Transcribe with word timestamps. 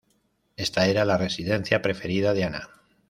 Esta 0.57 0.87
era 0.87 1.05
la 1.05 1.15
residencia 1.19 1.83
preferida 1.83 2.33
de 2.33 2.43
Ana. 2.45 2.69